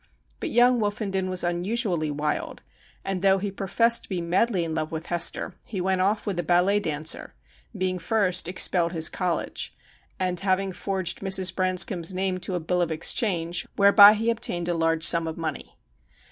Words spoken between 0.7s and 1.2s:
Woofen